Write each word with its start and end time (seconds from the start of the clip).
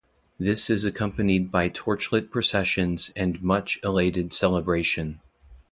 This 0.39 0.71
is 0.71 0.83
accompanied 0.83 1.51
by 1.51 1.69
torchlit 1.69 2.31
processions 2.31 3.11
and 3.15 3.39
much 3.43 3.77
elated 3.83 4.33
celebration. 4.33 5.19